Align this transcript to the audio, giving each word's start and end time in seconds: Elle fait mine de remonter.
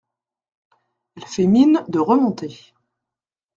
Elle 1.15 1.27
fait 1.27 1.45
mine 1.45 1.85
de 1.87 1.99
remonter. 1.99 2.73